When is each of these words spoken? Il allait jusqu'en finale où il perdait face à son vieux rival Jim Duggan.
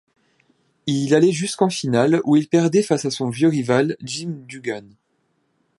Il 0.87 1.13
allait 1.13 1.31
jusqu'en 1.31 1.69
finale 1.69 2.21
où 2.25 2.35
il 2.35 2.47
perdait 2.49 2.81
face 2.81 3.05
à 3.05 3.11
son 3.11 3.29
vieux 3.29 3.49
rival 3.49 3.97
Jim 4.01 4.31
Duggan. 4.47 4.87